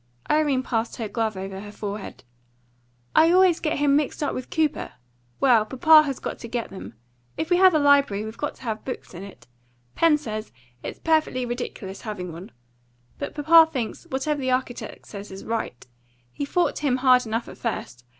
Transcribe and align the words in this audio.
Irene 0.31 0.63
passed 0.63 0.95
her 0.95 1.07
glove 1.07 1.37
over 1.37 1.59
her 1.59 1.71
forehead. 1.71 2.23
"I 3.15 3.29
always 3.31 3.59
get 3.59 3.77
him 3.77 3.95
mixed 3.95 4.23
up 4.23 4.33
with 4.33 4.49
Cooper. 4.49 4.93
Well, 5.39 5.63
papa 5.63 6.01
has 6.07 6.17
got 6.17 6.39
to 6.39 6.47
get 6.47 6.71
them. 6.71 6.95
If 7.37 7.51
we 7.51 7.57
have 7.57 7.75
a 7.75 7.77
library, 7.77 8.23
we 8.23 8.25
have 8.25 8.37
got 8.39 8.55
to 8.55 8.63
have 8.63 8.83
books 8.83 9.13
in 9.13 9.21
it. 9.21 9.45
Pen 9.93 10.17
says 10.17 10.51
it's 10.81 10.97
perfectly 10.97 11.45
ridiculous 11.45 12.01
having 12.01 12.31
one. 12.33 12.49
But 13.19 13.35
papa 13.35 13.71
thinks 13.71 14.05
whatever 14.07 14.41
the 14.41 14.49
architect 14.49 15.05
says 15.05 15.29
is 15.29 15.45
right. 15.45 15.85
He 16.33 16.45
fought 16.45 16.79
him 16.79 16.95
hard 16.95 17.27
enough 17.27 17.47
at 17.47 17.59
first. 17.59 18.03